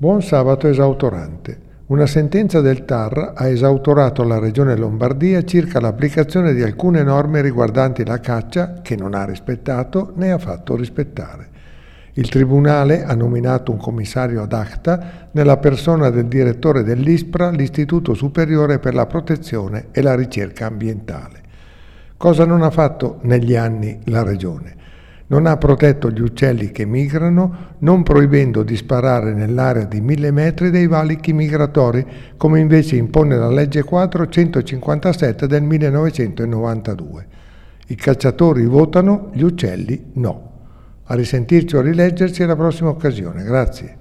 Buon 0.00 0.22
sabato 0.22 0.68
esautorante. 0.68 1.58
Una 1.86 2.06
sentenza 2.06 2.60
del 2.60 2.84
TAR 2.84 3.32
ha 3.34 3.48
esautorato 3.48 4.22
la 4.22 4.38
Regione 4.38 4.76
Lombardia 4.76 5.42
circa 5.42 5.80
l'applicazione 5.80 6.54
di 6.54 6.62
alcune 6.62 7.02
norme 7.02 7.42
riguardanti 7.42 8.04
la 8.04 8.20
caccia 8.20 8.74
che 8.80 8.94
non 8.94 9.12
ha 9.12 9.24
rispettato 9.24 10.12
né 10.14 10.30
ha 10.30 10.38
fatto 10.38 10.76
rispettare. 10.76 11.48
Il 12.12 12.28
Tribunale 12.28 13.02
ha 13.02 13.16
nominato 13.16 13.72
un 13.72 13.78
commissario 13.78 14.40
ad 14.40 14.52
acta 14.52 15.30
nella 15.32 15.56
persona 15.56 16.10
del 16.10 16.26
direttore 16.26 16.84
dell'ISPRA, 16.84 17.50
l'Istituto 17.50 18.14
Superiore 18.14 18.78
per 18.78 18.94
la 18.94 19.06
Protezione 19.06 19.86
e 19.90 20.00
la 20.00 20.14
Ricerca 20.14 20.66
Ambientale. 20.66 21.42
Cosa 22.16 22.44
non 22.44 22.62
ha 22.62 22.70
fatto 22.70 23.18
negli 23.22 23.56
anni 23.56 23.98
la 24.04 24.22
Regione? 24.22 24.77
Non 25.28 25.46
ha 25.46 25.56
protetto 25.56 26.10
gli 26.10 26.20
uccelli 26.20 26.70
che 26.70 26.84
migrano, 26.84 27.74
non 27.78 28.02
proibendo 28.02 28.62
di 28.62 28.76
sparare 28.76 29.32
nell'area 29.34 29.84
di 29.84 30.00
mille 30.00 30.30
metri 30.30 30.70
dei 30.70 30.86
valichi 30.86 31.32
migratori, 31.32 32.06
come 32.36 32.60
invece 32.60 32.96
impone 32.96 33.36
la 33.36 33.50
legge 33.50 33.82
457 33.82 35.46
del 35.46 35.62
1992. 35.62 37.26
I 37.88 37.94
cacciatori 37.94 38.64
votano, 38.66 39.30
gli 39.32 39.42
uccelli 39.42 40.10
no. 40.14 40.46
A 41.04 41.14
risentirci 41.14 41.76
o 41.76 41.80
a 41.80 41.82
rileggerci 41.82 42.42
alla 42.42 42.56
prossima 42.56 42.90
occasione. 42.90 43.42
Grazie. 43.42 43.96